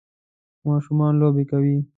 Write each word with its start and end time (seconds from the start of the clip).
ماشومان 0.67 1.13
لوبې 1.21 1.43
کوي 1.51 1.77